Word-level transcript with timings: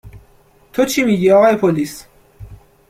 تو 0.73 0.85
چی 0.85 1.03
میگی 1.03 1.31
آقای 1.31 1.55
پلیس؟ 1.55 2.05